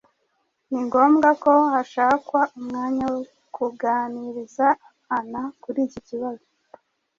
Ni 0.69 0.79
ngombwa 0.85 1.29
ko 1.43 1.53
hashakwa 1.73 2.39
umwanya 2.59 3.03
wo 3.13 3.21
kuganiriza 3.55 4.67
abana 5.17 5.39
kuri 5.61 5.79
iki 5.87 5.99
kibazo. 6.07 6.45